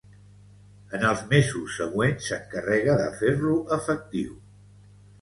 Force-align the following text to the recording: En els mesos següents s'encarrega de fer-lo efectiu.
En 0.99 1.05
els 1.09 1.21
mesos 1.33 1.77
següents 1.83 2.31
s'encarrega 2.31 2.99
de 3.05 3.09
fer-lo 3.23 3.57
efectiu. 3.81 4.39